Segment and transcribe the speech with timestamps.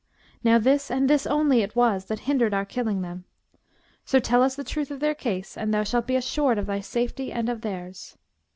[0.43, 3.25] Now this and this only it was that hindered our killing them:
[4.03, 6.79] so tell us the truth of their case and thou shalt be assured of thy
[6.79, 8.17] safety and of theirs.'